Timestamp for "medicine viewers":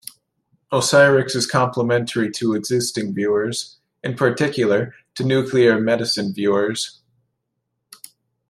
5.79-7.01